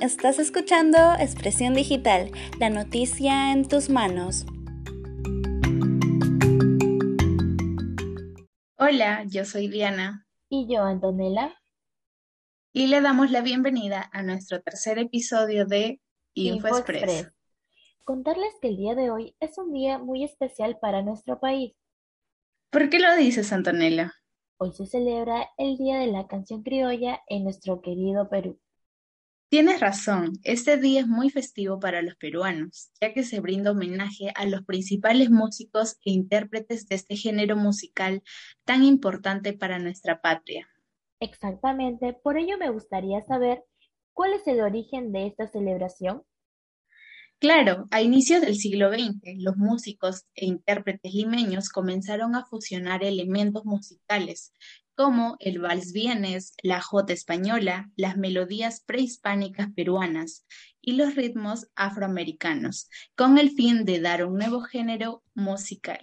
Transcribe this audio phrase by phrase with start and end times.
[0.00, 4.46] Estás escuchando Expresión Digital, la noticia en tus manos.
[8.78, 10.26] Hola, yo soy Diana.
[10.48, 11.54] Y yo, Antonella.
[12.72, 16.00] Y le damos la bienvenida a nuestro tercer episodio de
[16.32, 17.30] Info, Express.
[18.04, 21.74] Contarles que el día de hoy es un día muy especial para nuestro país.
[22.70, 24.14] ¿Por qué lo dices, Antonella?
[24.56, 28.58] Hoy se celebra el Día de la Canción Criolla en nuestro querido Perú.
[29.50, 34.30] Tienes razón, este día es muy festivo para los peruanos, ya que se brinda homenaje
[34.36, 38.22] a los principales músicos e intérpretes de este género musical
[38.64, 40.68] tan importante para nuestra patria.
[41.18, 43.64] Exactamente, por ello me gustaría saber
[44.12, 46.22] cuál es el origen de esta celebración.
[47.40, 53.64] Claro, a inicios del siglo XX, los músicos e intérpretes limeños comenzaron a fusionar elementos
[53.64, 54.52] musicales
[55.00, 60.46] como el vals vienes, la jota española, las melodías prehispánicas peruanas
[60.82, 66.02] y los ritmos afroamericanos, con el fin de dar un nuevo género musical.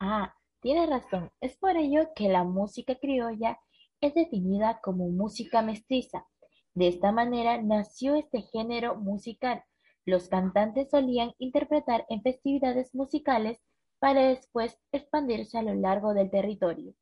[0.00, 1.30] Ah, tienes razón.
[1.40, 3.58] Es por ello que la música criolla
[4.02, 6.26] es definida como música mestiza.
[6.74, 9.64] De esta manera nació este género musical.
[10.04, 13.62] Los cantantes solían interpretar en festividades musicales
[13.98, 16.92] para después expandirse a lo largo del territorio.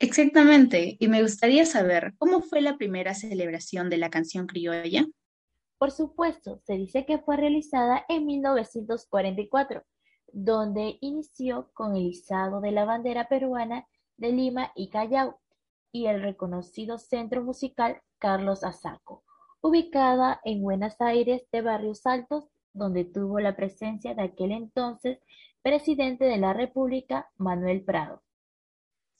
[0.00, 5.04] Exactamente, y me gustaría saber, ¿cómo fue la primera celebración de la canción criolla?
[5.78, 9.82] Por supuesto, se dice que fue realizada en 1944,
[10.32, 15.40] donde inició con el izado de la bandera peruana de Lima y Callao
[15.90, 19.24] y el reconocido centro musical Carlos Azaco,
[19.60, 25.18] ubicada en Buenos Aires de Barrios Altos, donde tuvo la presencia de aquel entonces
[25.62, 28.22] presidente de la República, Manuel Prado.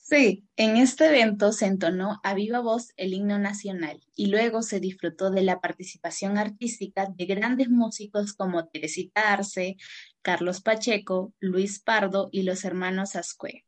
[0.09, 4.81] Sí, en este evento se entonó a viva voz el himno nacional y luego se
[4.81, 9.77] disfrutó de la participación artística de grandes músicos como Teresita Arce,
[10.23, 13.67] Carlos Pacheco, Luis Pardo y los hermanos Ascue.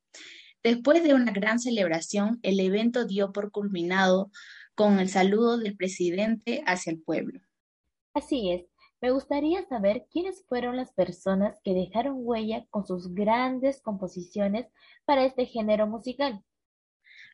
[0.63, 4.31] Después de una gran celebración, el evento dio por culminado
[4.75, 7.43] con el saludo del presidente hacia el pueblo.
[8.15, 8.65] Así es,
[9.01, 14.67] me gustaría saber quiénes fueron las personas que dejaron huella con sus grandes composiciones
[15.05, 16.43] para este género musical.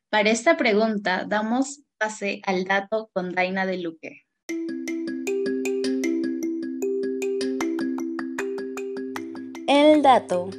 [0.09, 4.23] Para esta pregunta damos pase al dato con Daina de Luque.
[9.67, 10.51] El dato.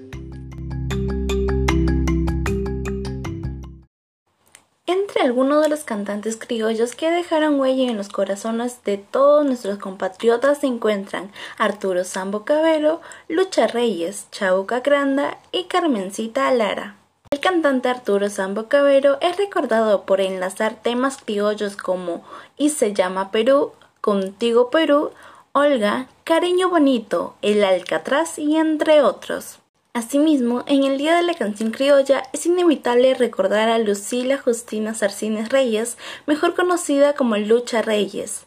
[5.27, 10.59] Algunos de los cantantes criollos que dejaron huella en los corazones de todos nuestros compatriotas
[10.59, 16.95] se encuentran Arturo Sambo Cabero, Lucha Reyes, Chauca Granda y Carmencita Lara.
[17.29, 22.23] El cantante Arturo Sambo Cabero es recordado por enlazar temas criollos como
[22.57, 25.11] Y se llama Perú, Contigo Perú,
[25.51, 29.59] Olga, Cariño Bonito, El Alcatraz y entre otros.
[29.97, 35.49] Asimismo, en el Día de la Canción Criolla es inevitable recordar a Lucila Justina Sarcines
[35.49, 35.97] Reyes,
[36.27, 38.45] mejor conocida como Lucha Reyes,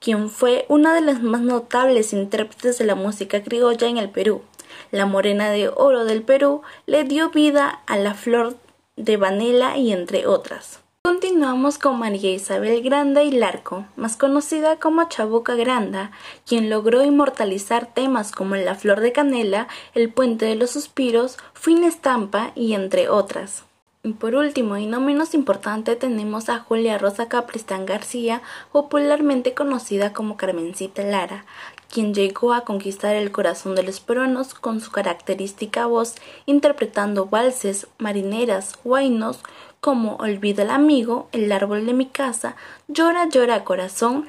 [0.00, 4.42] quien fue una de las más notables intérpretes de la música criolla en el Perú.
[4.90, 8.56] La morena de oro del Perú le dio vida a la flor
[8.96, 10.80] de Vanela y entre otras.
[11.10, 16.10] Continuamos con María Isabel Granda y Larco, más conocida como Chabuca Granda,
[16.46, 21.82] quien logró inmortalizar temas como La Flor de Canela, El Puente de los Suspiros, Fin
[21.82, 23.64] Estampa y entre otras.
[24.04, 30.12] Y por último, y no menos importante, tenemos a Julia Rosa Capristán García, popularmente conocida
[30.12, 31.44] como Carmencita Lara,
[31.92, 36.14] quien llegó a conquistar el corazón de los peruanos con su característica voz,
[36.46, 39.40] interpretando valses, marineras, guainos,
[39.80, 44.26] como Olvida el amigo, El árbol de mi casa, Llora, llora corazón,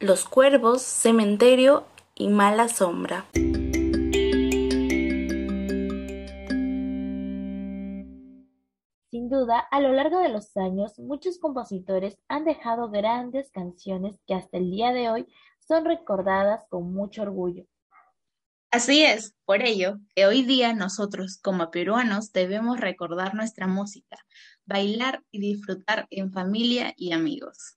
[0.00, 1.84] Los cuervos, Cementerio
[2.14, 3.24] y Mala sombra.
[9.32, 14.58] Duda, a lo largo de los años, muchos compositores han dejado grandes canciones que hasta
[14.58, 15.26] el día de hoy
[15.58, 17.64] son recordadas con mucho orgullo.
[18.70, 24.16] Así es, por ello que hoy día nosotros como peruanos debemos recordar nuestra música,
[24.64, 27.76] bailar y disfrutar en familia y amigos.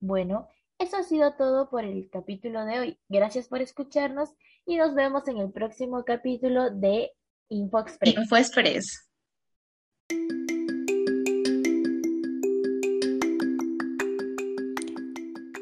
[0.00, 3.00] Bueno, eso ha sido todo por el capítulo de hoy.
[3.08, 4.30] Gracias por escucharnos
[4.64, 7.12] y nos vemos en el próximo capítulo de
[7.48, 8.16] Info Express.
[8.16, 9.10] Info Express.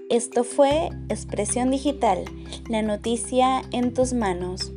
[0.08, 2.25] Esto fue Expresión Digital,
[2.69, 4.73] la noticia en tus manos.